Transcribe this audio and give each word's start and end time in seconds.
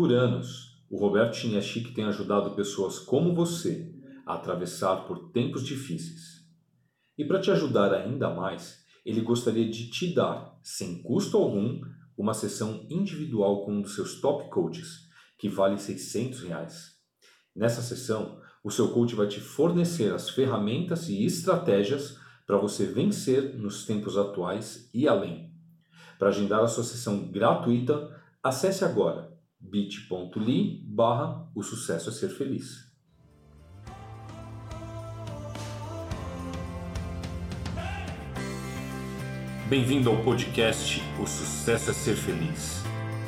Por 0.00 0.14
anos, 0.14 0.82
o 0.88 0.96
Roberto 0.96 1.36
Chiniachik 1.36 1.92
tem 1.92 2.04
ajudado 2.04 2.52
pessoas 2.52 2.98
como 2.98 3.34
você 3.34 3.94
a 4.24 4.32
atravessar 4.32 5.04
por 5.04 5.30
tempos 5.30 5.62
difíceis. 5.62 6.42
E 7.18 7.24
para 7.26 7.38
te 7.38 7.50
ajudar 7.50 7.92
ainda 7.92 8.30
mais, 8.30 8.82
ele 9.04 9.20
gostaria 9.20 9.68
de 9.68 9.90
te 9.90 10.14
dar, 10.14 10.58
sem 10.62 11.02
custo 11.02 11.36
algum, 11.36 11.82
uma 12.16 12.32
sessão 12.32 12.86
individual 12.88 13.62
com 13.62 13.74
um 13.74 13.82
dos 13.82 13.94
seus 13.94 14.22
top 14.22 14.48
coaches, 14.48 15.00
que 15.38 15.50
vale 15.50 15.78
600 15.78 16.44
reais. 16.44 16.92
Nessa 17.54 17.82
sessão, 17.82 18.40
o 18.64 18.70
seu 18.70 18.94
coach 18.94 19.14
vai 19.14 19.28
te 19.28 19.38
fornecer 19.38 20.14
as 20.14 20.30
ferramentas 20.30 21.10
e 21.10 21.26
estratégias 21.26 22.16
para 22.46 22.56
você 22.56 22.86
vencer 22.86 23.54
nos 23.54 23.84
tempos 23.84 24.16
atuais 24.16 24.88
e 24.94 25.06
além. 25.06 25.52
Para 26.18 26.28
agendar 26.28 26.60
a 26.60 26.68
sua 26.68 26.84
sessão 26.84 27.30
gratuita, 27.30 28.18
acesse 28.42 28.82
agora 28.82 29.38
bit.ly 29.60 30.82
barra 30.86 31.46
o 31.54 31.62
sucesso 31.62 32.08
é 32.08 32.12
ser 32.12 32.30
feliz. 32.30 32.90
Bem-vindo 39.68 40.10
ao 40.10 40.16
podcast 40.24 41.00
O 41.22 41.26
Sucesso 41.26 41.90
é 41.90 41.94
Ser 41.94 42.16
Feliz, 42.16 42.82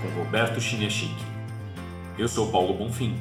com 0.00 0.22
Roberto 0.22 0.60
Chiniachik. 0.60 1.12
Eu 2.16 2.28
sou 2.28 2.52
Paulo 2.52 2.74
Bonfim. 2.74 3.16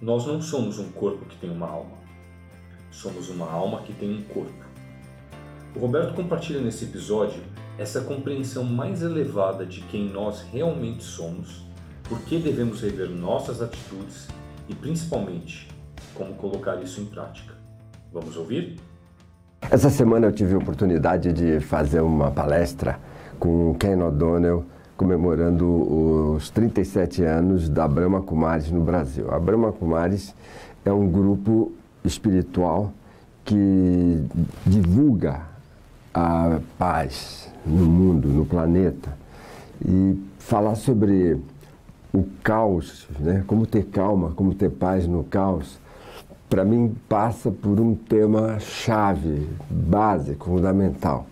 Nós 0.00 0.26
não 0.26 0.40
somos 0.42 0.80
um 0.80 0.90
corpo 0.90 1.24
que 1.26 1.36
tem 1.36 1.50
uma 1.50 1.68
alma. 1.68 1.98
Somos 2.90 3.28
uma 3.28 3.48
alma 3.48 3.82
que 3.82 3.92
tem 3.92 4.12
um 4.12 4.22
corpo. 4.22 4.64
O 5.76 5.78
Roberto 5.78 6.16
compartilha 6.16 6.60
nesse 6.60 6.86
episódio 6.86 7.40
essa 7.80 8.02
compreensão 8.02 8.62
mais 8.62 9.00
elevada 9.00 9.64
de 9.64 9.80
quem 9.80 10.12
nós 10.12 10.42
realmente 10.52 11.02
somos, 11.02 11.66
por 12.06 12.20
que 12.20 12.38
devemos 12.38 12.82
rever 12.82 13.08
nossas 13.08 13.62
atitudes 13.62 14.28
e, 14.68 14.74
principalmente, 14.74 15.66
como 16.14 16.34
colocar 16.34 16.76
isso 16.82 17.00
em 17.00 17.06
prática. 17.06 17.54
Vamos 18.12 18.36
ouvir? 18.36 18.78
Essa 19.62 19.88
semana 19.88 20.26
eu 20.26 20.32
tive 20.32 20.54
a 20.54 20.58
oportunidade 20.58 21.32
de 21.32 21.58
fazer 21.60 22.02
uma 22.02 22.30
palestra 22.30 22.98
com 23.38 23.74
Ken 23.76 24.02
O'Donnell 24.02 24.66
comemorando 24.94 26.34
os 26.34 26.50
37 26.50 27.24
anos 27.24 27.70
da 27.70 27.88
Brahma 27.88 28.20
Kumaris 28.20 28.70
no 28.70 28.82
Brasil. 28.82 29.32
A 29.32 29.40
Brahma 29.40 29.72
Kumaris 29.72 30.34
é 30.84 30.92
um 30.92 31.10
grupo 31.10 31.72
espiritual 32.04 32.92
que 33.42 34.22
divulga 34.66 35.48
a 36.12 36.60
paz 36.78 37.48
no 37.64 37.86
mundo, 37.86 38.28
no 38.28 38.44
planeta 38.44 39.16
e 39.84 40.18
falar 40.38 40.74
sobre 40.74 41.40
o 42.12 42.24
caos, 42.42 43.06
né? 43.18 43.44
como 43.46 43.66
ter 43.66 43.84
calma, 43.86 44.30
como 44.30 44.54
ter 44.54 44.70
paz 44.70 45.06
no 45.06 45.24
caos, 45.24 45.78
para 46.48 46.64
mim 46.64 46.94
passa 47.08 47.50
por 47.50 47.80
um 47.80 47.94
tema 47.94 48.58
chave, 48.58 49.48
básico, 49.70 50.46
fundamental 50.46 51.26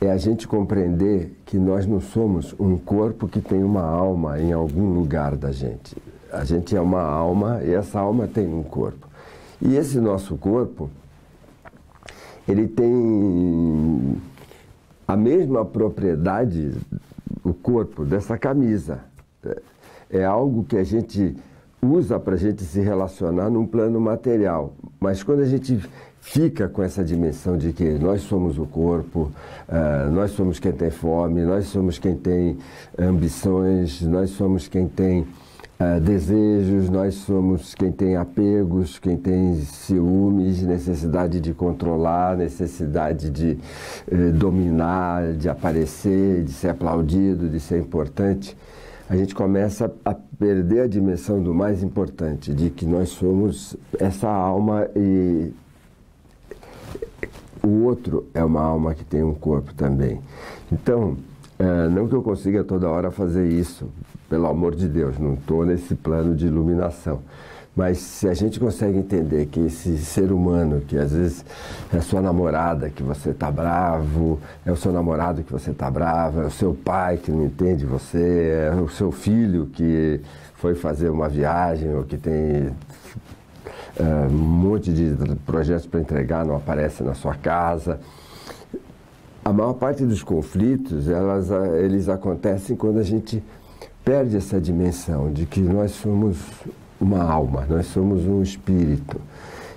é 0.00 0.10
a 0.10 0.16
gente 0.16 0.46
compreender 0.46 1.36
que 1.44 1.58
nós 1.58 1.86
não 1.86 2.00
somos 2.00 2.54
um 2.58 2.76
corpo 2.76 3.26
que 3.26 3.40
tem 3.40 3.64
uma 3.64 3.82
alma 3.82 4.40
em 4.40 4.52
algum 4.52 4.94
lugar 4.94 5.34
da 5.34 5.50
gente. 5.50 5.96
A 6.30 6.44
gente 6.44 6.76
é 6.76 6.80
uma 6.80 7.02
alma 7.02 7.60
e 7.64 7.72
essa 7.72 7.98
alma 7.98 8.28
tem 8.28 8.46
um 8.46 8.62
corpo. 8.62 9.08
E 9.60 9.74
esse 9.74 9.98
nosso 9.98 10.36
corpo, 10.36 10.88
ele 12.48 12.66
tem 12.66 14.16
a 15.06 15.16
mesma 15.16 15.64
propriedade, 15.64 16.72
o 17.44 17.52
corpo 17.52 18.04
dessa 18.04 18.38
camisa. 18.38 19.00
É 20.10 20.24
algo 20.24 20.64
que 20.64 20.76
a 20.76 20.84
gente 20.84 21.36
usa 21.82 22.18
para 22.18 22.34
a 22.34 22.38
gente 22.38 22.62
se 22.64 22.80
relacionar 22.80 23.50
num 23.50 23.66
plano 23.66 24.00
material. 24.00 24.72
Mas 24.98 25.22
quando 25.22 25.40
a 25.40 25.46
gente 25.46 25.78
fica 26.20 26.68
com 26.68 26.82
essa 26.82 27.04
dimensão 27.04 27.56
de 27.56 27.72
que 27.72 27.84
nós 27.98 28.22
somos 28.22 28.58
o 28.58 28.66
corpo, 28.66 29.30
uh, 29.68 30.10
nós 30.10 30.32
somos 30.32 30.58
quem 30.58 30.72
tem 30.72 30.90
fome, 30.90 31.42
nós 31.42 31.66
somos 31.66 31.98
quem 31.98 32.16
tem 32.16 32.58
ambições, 32.98 34.02
nós 34.02 34.30
somos 34.30 34.68
quem 34.68 34.88
tem 34.88 35.26
uh, 35.80 36.00
desejos, 36.00 36.88
nós 36.90 37.14
somos 37.14 37.74
quem 37.74 37.92
tem 37.92 38.16
apegos, 38.16 38.98
quem 38.98 39.16
tem 39.16 39.56
ciúmes, 39.56 40.62
necessidade 40.62 41.40
de 41.40 41.54
controlar, 41.54 42.36
necessidade 42.36 43.30
de 43.30 43.58
uh, 44.10 44.32
dominar, 44.32 45.34
de 45.34 45.48
aparecer, 45.48 46.44
de 46.44 46.52
ser 46.52 46.70
aplaudido, 46.70 47.48
de 47.48 47.60
ser 47.60 47.78
importante. 47.78 48.56
A 49.08 49.16
gente 49.16 49.34
começa 49.34 49.90
a 50.04 50.14
perder 50.14 50.82
a 50.82 50.86
dimensão 50.86 51.42
do 51.42 51.54
mais 51.54 51.82
importante, 51.82 52.52
de 52.52 52.68
que 52.68 52.84
nós 52.84 53.08
somos 53.08 53.74
essa 53.98 54.28
alma 54.28 54.86
e 54.94 55.50
o 57.62 57.84
outro 57.84 58.26
é 58.34 58.44
uma 58.44 58.60
alma 58.60 58.94
que 58.94 59.04
tem 59.04 59.22
um 59.22 59.34
corpo 59.34 59.72
também. 59.74 60.20
Então, 60.70 61.16
é, 61.58 61.88
não 61.88 62.06
que 62.06 62.14
eu 62.14 62.22
consiga 62.22 62.62
toda 62.62 62.88
hora 62.88 63.10
fazer 63.10 63.48
isso, 63.48 63.88
pelo 64.28 64.46
amor 64.46 64.74
de 64.74 64.88
Deus, 64.88 65.18
não 65.18 65.34
estou 65.34 65.64
nesse 65.64 65.94
plano 65.94 66.34
de 66.34 66.46
iluminação. 66.46 67.20
Mas 67.78 67.98
se 67.98 68.28
a 68.28 68.34
gente 68.34 68.58
consegue 68.58 68.98
entender 68.98 69.46
que 69.46 69.60
esse 69.60 69.98
ser 69.98 70.32
humano, 70.32 70.80
que 70.80 70.98
às 70.98 71.12
vezes 71.12 71.44
é 71.94 72.00
sua 72.00 72.20
namorada 72.20 72.90
que 72.90 73.04
você 73.04 73.30
está 73.30 73.52
bravo, 73.52 74.40
é 74.66 74.72
o 74.72 74.76
seu 74.76 74.92
namorado 74.92 75.44
que 75.44 75.52
você 75.52 75.70
está 75.70 75.88
bravo, 75.88 76.42
é 76.42 76.46
o 76.46 76.50
seu 76.50 76.74
pai 76.74 77.18
que 77.18 77.30
não 77.30 77.44
entende 77.44 77.86
você, 77.86 78.68
é 78.72 78.74
o 78.74 78.88
seu 78.88 79.12
filho 79.12 79.66
que 79.66 80.20
foi 80.54 80.74
fazer 80.74 81.08
uma 81.08 81.28
viagem 81.28 81.94
ou 81.94 82.02
que 82.02 82.16
tem 82.16 82.66
uh, 84.00 84.26
um 84.28 84.36
monte 84.36 84.92
de 84.92 85.14
projetos 85.46 85.86
para 85.86 86.00
entregar, 86.00 86.44
não 86.44 86.56
aparece 86.56 87.04
na 87.04 87.14
sua 87.14 87.36
casa. 87.36 88.00
A 89.44 89.52
maior 89.52 89.74
parte 89.74 90.04
dos 90.04 90.24
conflitos, 90.24 91.08
elas, 91.08 91.48
eles 91.80 92.08
acontecem 92.08 92.74
quando 92.74 92.98
a 92.98 93.04
gente 93.04 93.40
perde 94.04 94.36
essa 94.36 94.60
dimensão 94.60 95.32
de 95.32 95.46
que 95.46 95.60
nós 95.60 95.92
somos 95.92 96.36
uma 97.00 97.22
alma, 97.22 97.66
nós 97.68 97.86
somos 97.86 98.26
um 98.26 98.42
espírito. 98.42 99.20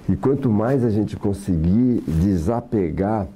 E 0.09 0.15
quanto 0.15 0.49
mais 0.49 0.83
a 0.83 0.89
gente 0.89 1.15
conseguir 1.15 2.03
desapegar, 2.07 3.27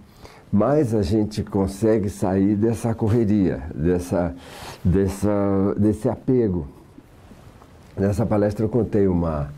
mais 0.52 0.96
a 0.96 1.02
gente 1.02 1.44
consegue 1.44 2.10
sair 2.10 2.56
dessa 2.56 2.94
correria, 2.94 3.64
dessa, 3.76 4.34
dessa, 4.84 5.76
desse 5.78 6.08
apego. 6.08 6.68
Nessa 7.98 8.26
palestra 8.26 8.66
eu 8.66 8.70
contei 8.70 9.08
uma, 9.08 9.50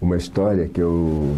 uma 0.00 0.16
história 0.16 0.68
que 0.68 0.80
eu, 0.80 1.34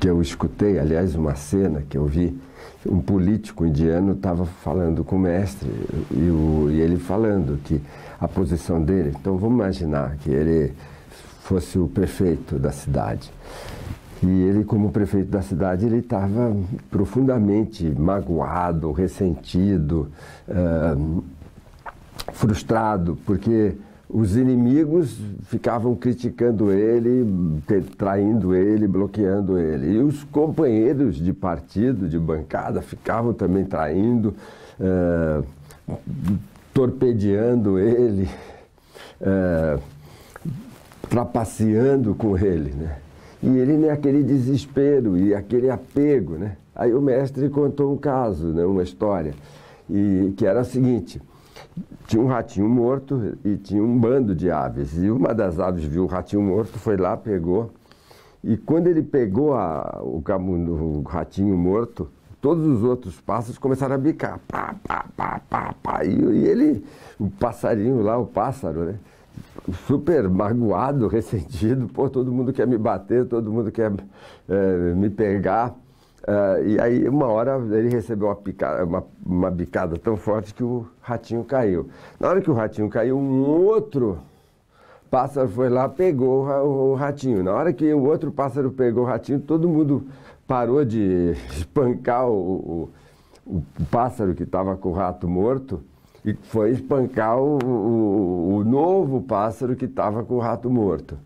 que 0.00 0.08
eu 0.08 0.20
escutei, 0.20 0.78
aliás, 0.78 1.14
uma 1.14 1.34
cena 1.34 1.82
que 1.88 1.96
eu 1.96 2.06
vi. 2.06 2.36
Um 2.84 3.00
político 3.00 3.64
indiano 3.64 4.12
estava 4.12 4.44
falando 4.44 5.04
com 5.04 5.16
o 5.16 5.18
mestre 5.18 5.70
e, 6.10 6.30
o, 6.30 6.68
e 6.70 6.80
ele 6.80 6.96
falando 6.96 7.60
que 7.62 7.80
a 8.20 8.26
posição 8.26 8.82
dele. 8.82 9.14
Então 9.18 9.36
vamos 9.36 9.56
imaginar 9.56 10.16
que 10.16 10.30
ele 10.30 10.72
fosse 11.42 11.78
o 11.78 11.86
prefeito 11.86 12.58
da 12.58 12.72
cidade. 12.72 13.32
E 14.22 14.26
ele, 14.26 14.64
como 14.64 14.92
prefeito 14.92 15.30
da 15.30 15.42
cidade, 15.42 15.84
ele 15.84 15.98
estava 15.98 16.56
profundamente 16.90 17.84
magoado, 17.90 18.92
ressentido, 18.92 20.08
uh, 20.48 21.24
frustrado, 22.32 23.18
porque 23.26 23.74
os 24.12 24.36
inimigos 24.36 25.16
ficavam 25.44 25.94
criticando 25.94 26.70
ele, 26.70 27.26
traindo 27.96 28.54
ele, 28.54 28.86
bloqueando 28.86 29.58
ele. 29.58 29.94
E 29.94 29.98
os 30.02 30.22
companheiros 30.24 31.16
de 31.16 31.32
partido, 31.32 32.06
de 32.06 32.18
bancada, 32.18 32.82
ficavam 32.82 33.32
também 33.32 33.64
traindo, 33.64 34.34
uh, 34.78 35.42
torpedeando 36.74 37.78
ele, 37.78 38.28
uh, 39.22 39.80
trapaceando 41.08 42.14
com 42.14 42.36
ele. 42.36 42.70
Né? 42.70 42.98
E 43.42 43.48
ele 43.48 43.78
naquele 43.78 44.22
desespero 44.22 45.16
e 45.16 45.34
aquele 45.34 45.70
apego. 45.70 46.34
Né? 46.34 46.58
Aí 46.76 46.92
o 46.92 47.00
mestre 47.00 47.48
contou 47.48 47.90
um 47.94 47.96
caso, 47.96 48.48
né? 48.48 48.62
uma 48.62 48.82
história, 48.82 49.32
e, 49.88 50.34
que 50.36 50.44
era 50.44 50.60
o 50.60 50.64
seguinte 50.66 51.18
tinha 52.06 52.22
um 52.22 52.26
ratinho 52.26 52.68
morto 52.68 53.36
e 53.44 53.56
tinha 53.56 53.82
um 53.82 53.98
bando 53.98 54.34
de 54.34 54.50
aves. 54.50 54.96
E 54.96 55.10
uma 55.10 55.34
das 55.34 55.58
aves 55.58 55.84
viu 55.84 56.04
o 56.04 56.06
ratinho 56.06 56.42
morto, 56.42 56.78
foi 56.78 56.96
lá, 56.96 57.16
pegou. 57.16 57.70
E 58.44 58.56
quando 58.56 58.88
ele 58.88 59.02
pegou 59.02 59.54
a, 59.54 60.00
o, 60.02 60.22
o, 60.22 61.02
ratinho 61.02 61.56
morto, 61.56 62.10
todos 62.40 62.66
os 62.66 62.82
outros 62.82 63.20
pássaros 63.20 63.58
começaram 63.58 63.94
a 63.94 63.98
bicar. 63.98 64.40
Pá, 64.48 64.74
pá, 64.82 65.04
pá, 65.16 65.40
pá, 65.48 65.74
pá. 65.82 66.04
E, 66.04 66.10
e 66.10 66.46
ele, 66.46 66.84
o 67.18 67.30
passarinho 67.30 68.02
lá, 68.02 68.18
o 68.18 68.26
pássaro, 68.26 68.84
né? 68.84 68.98
super 69.86 70.28
magoado, 70.28 71.06
ressentido, 71.08 71.88
pô, 71.88 72.08
todo 72.10 72.32
mundo 72.32 72.52
quer 72.52 72.66
me 72.66 72.76
bater, 72.76 73.26
todo 73.26 73.50
mundo 73.50 73.70
quer 73.70 73.92
é, 74.48 74.94
me 74.94 75.08
pegar. 75.08 75.74
Uh, 76.22 76.68
e 76.68 76.80
aí, 76.80 77.08
uma 77.08 77.26
hora, 77.26 77.56
ele 77.76 77.88
recebeu 77.88 78.28
uma, 78.28 78.36
picada, 78.36 78.84
uma, 78.84 79.04
uma 79.26 79.50
bicada 79.50 79.96
tão 79.96 80.16
forte 80.16 80.54
que 80.54 80.62
o 80.62 80.86
ratinho 81.00 81.42
caiu. 81.42 81.88
Na 82.20 82.28
hora 82.28 82.40
que 82.40 82.50
o 82.50 82.54
ratinho 82.54 82.88
caiu, 82.88 83.18
um 83.18 83.42
outro 83.42 84.18
pássaro 85.10 85.48
foi 85.48 85.68
lá, 85.68 85.88
pegou 85.88 86.44
o 86.46 86.94
ratinho. 86.94 87.42
Na 87.42 87.52
hora 87.52 87.72
que 87.72 87.92
o 87.92 88.04
outro 88.04 88.30
pássaro 88.30 88.70
pegou 88.70 89.02
o 89.02 89.06
ratinho, 89.06 89.40
todo 89.40 89.68
mundo 89.68 90.06
parou 90.46 90.84
de 90.84 91.34
espancar 91.58 92.28
o, 92.28 92.88
o, 93.44 93.56
o 93.56 93.62
pássaro 93.90 94.34
que 94.34 94.44
estava 94.44 94.76
com 94.76 94.90
o 94.90 94.92
rato 94.92 95.28
morto 95.28 95.82
e 96.24 96.34
foi 96.34 96.70
espancar 96.70 97.36
o, 97.36 97.58
o, 97.64 98.56
o 98.58 98.64
novo 98.64 99.20
pássaro 99.22 99.74
que 99.74 99.86
estava 99.86 100.22
com 100.22 100.34
o 100.34 100.38
rato 100.38 100.70
morto. 100.70 101.18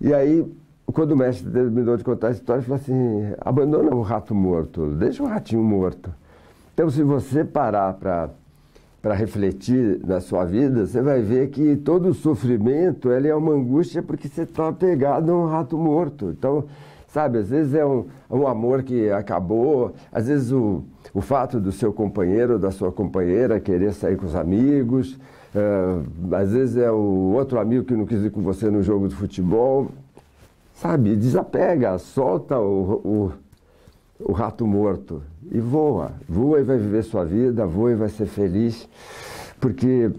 E 0.00 0.12
aí 0.12 0.44
quando 0.92 1.12
o 1.12 1.16
mestre 1.16 1.50
terminou 1.50 1.96
de 1.96 2.04
contar 2.04 2.28
a 2.28 2.30
história, 2.30 2.60
ele 2.60 2.66
falou 2.66 2.80
assim: 2.80 3.34
abandona 3.40 3.94
o 3.94 4.02
rato 4.02 4.34
morto, 4.34 4.86
deixa 4.92 5.22
o 5.22 5.26
ratinho 5.26 5.62
morto. 5.62 6.10
Então, 6.72 6.88
se 6.88 7.02
você 7.02 7.44
parar 7.44 7.94
para 7.94 9.14
refletir 9.14 10.00
na 10.06 10.20
sua 10.20 10.44
vida, 10.44 10.86
você 10.86 11.02
vai 11.02 11.20
ver 11.20 11.50
que 11.50 11.76
todo 11.76 12.14
sofrimento 12.14 13.10
é 13.10 13.34
uma 13.34 13.52
angústia 13.52 14.02
porque 14.02 14.28
você 14.28 14.42
está 14.42 14.72
pegado 14.72 15.32
a 15.32 15.36
um 15.36 15.46
rato 15.46 15.76
morto. 15.76 16.34
Então, 16.38 16.64
sabe, 17.08 17.38
às 17.38 17.50
vezes 17.50 17.74
é 17.74 17.84
um, 17.84 18.06
um 18.30 18.46
amor 18.46 18.82
que 18.82 19.10
acabou, 19.10 19.92
às 20.12 20.28
vezes 20.28 20.52
o, 20.52 20.84
o 21.12 21.20
fato 21.20 21.60
do 21.60 21.72
seu 21.72 21.92
companheiro 21.92 22.54
ou 22.54 22.58
da 22.58 22.70
sua 22.70 22.92
companheira 22.92 23.58
querer 23.58 23.92
sair 23.92 24.16
com 24.16 24.26
os 24.26 24.36
amigos, 24.36 25.18
uh, 25.54 26.34
às 26.34 26.52
vezes 26.52 26.76
é 26.76 26.90
o 26.90 27.32
outro 27.34 27.58
amigo 27.58 27.84
que 27.84 27.94
não 27.94 28.06
quis 28.06 28.22
ir 28.22 28.30
com 28.30 28.40
você 28.40 28.70
no 28.70 28.82
jogo 28.82 29.08
de 29.08 29.16
futebol 29.16 29.88
sabe, 30.78 31.16
desapega, 31.16 31.98
solta 31.98 32.58
o, 32.58 33.32
o, 34.20 34.30
o, 34.30 34.32
rato 34.32 34.66
morto 34.66 35.22
e 35.50 35.60
voa. 35.60 36.12
Voa 36.28 36.60
e 36.60 36.62
vai 36.62 36.78
viver 36.78 37.02
sua 37.02 37.24
vida, 37.24 37.66
voa 37.66 37.92
e 37.92 37.94
vai 37.96 38.08
ser 38.08 38.26
feliz. 38.26 38.88
Porque, 39.60 40.10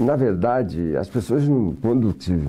na 0.00 0.16
verdade, 0.16 0.96
as 0.96 1.08
pessoas, 1.08 1.46
não, 1.46 1.74
quando 1.74 2.12
te, 2.14 2.42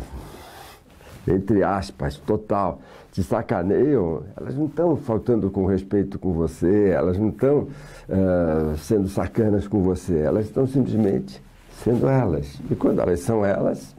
entre 1.28 1.62
aspas, 1.62 2.16
total, 2.18 2.80
te 3.12 3.22
sacaneiam, 3.24 4.24
elas 4.38 4.56
não 4.56 4.68
estão 4.68 4.96
faltando 4.96 5.50
com 5.50 5.66
respeito 5.66 6.18
com 6.18 6.32
você, 6.32 6.92
elas 6.92 7.18
não 7.18 7.28
estão 7.28 7.68
uh, 8.08 8.78
sendo 8.78 9.10
sacanas 9.10 9.68
com 9.68 9.82
você, 9.82 10.18
elas 10.18 10.46
estão 10.46 10.66
simplesmente 10.66 11.44
sendo 11.84 12.08
elas. 12.08 12.58
E 12.72 12.76
quando 12.76 13.02
elas 13.02 13.20
são 13.20 13.46
elas, 13.46 13.94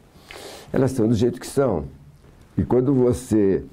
elas 0.72 0.92
são 0.92 1.06
do 1.06 1.14
jeito 1.14 1.38
que 1.38 1.46
são. 1.46 1.84
E 2.56 2.64
quando 2.64 2.94
você 2.94 3.64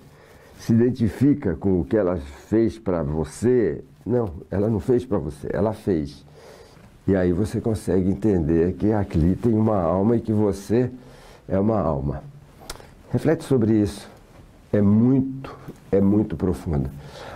se 0.59 0.73
identifica 0.73 1.55
com 1.55 1.81
o 1.81 1.85
que 1.85 1.95
ela 1.95 2.17
fez 2.17 2.79
para 2.79 3.03
você, 3.03 3.83
não, 4.05 4.33
ela 4.49 4.69
não 4.69 4.79
fez 4.79 5.05
para 5.05 5.17
você, 5.17 5.47
ela 5.51 5.73
fez. 5.73 6.25
E 7.07 7.15
aí 7.15 7.31
você 7.31 7.61
consegue 7.61 8.09
entender 8.09 8.73
que 8.73 8.91
aquele 8.91 9.35
tem 9.35 9.53
uma 9.53 9.81
alma 9.81 10.17
e 10.17 10.21
que 10.21 10.33
você 10.33 10.91
é 11.47 11.59
uma 11.59 11.79
alma. 11.79 12.23
Reflete 13.11 13.43
sobre 13.43 13.73
isso. 13.73 14.09
É 14.73 14.81
muito, 14.81 15.55
é 15.91 16.01
muito 16.01 16.35
profundo. 16.35 16.89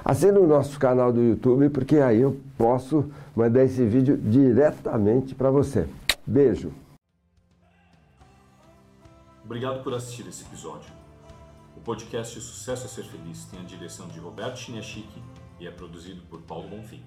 Assina 0.04 0.40
o 0.40 0.48
nosso 0.48 0.78
canal 0.78 1.14
do 1.14 1.22
YouTube, 1.22 1.70
porque 1.70 1.98
aí 1.98 2.20
eu 2.20 2.38
posso 2.58 3.10
mandar 3.34 3.64
esse 3.64 3.86
vídeo 3.86 4.18
diretamente 4.18 5.34
para 5.34 5.50
você. 5.50 5.88
Beijo. 6.28 6.72
Obrigado 9.46 9.84
por 9.84 9.94
assistir 9.94 10.28
esse 10.28 10.44
episódio. 10.44 11.01
O 11.82 11.84
podcast 11.84 12.40
Sucesso 12.40 12.86
a 12.86 12.88
Ser 12.88 13.04
Feliz 13.06 13.46
tem 13.46 13.60
a 13.60 13.64
direção 13.64 14.08
de 14.08 14.20
Roberto 14.20 14.60
Chiniachiki 14.60 15.20
e 15.60 15.66
é 15.66 15.72
produzido 15.72 16.22
por 16.30 16.40
Paulo 16.44 16.70
Bonfim. 16.70 17.04